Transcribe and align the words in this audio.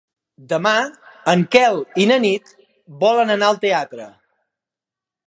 Demà 0.53 0.71
en 1.33 1.43
Quel 1.55 1.77
i 2.03 2.07
na 2.13 2.17
Nit 2.25 2.49
volen 3.05 3.35
anar 3.37 3.51
al 3.51 3.63
teatre. 3.67 4.09